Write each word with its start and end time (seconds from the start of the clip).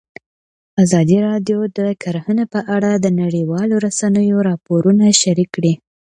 ازادي 0.83 1.17
راډیو 1.27 1.59
د 1.77 1.79
کرهنه 2.01 2.43
په 2.53 2.59
اړه 2.75 2.91
د 2.95 3.07
نړیوالو 3.21 3.75
رسنیو 3.87 4.37
راپورونه 4.49 5.05
شریک 5.21 5.49
کړي. 5.55 5.73